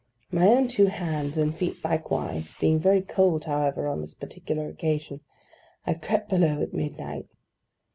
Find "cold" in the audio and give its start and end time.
3.03-3.45